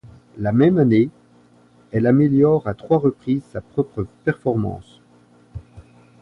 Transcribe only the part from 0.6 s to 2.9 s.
année, elle améliore à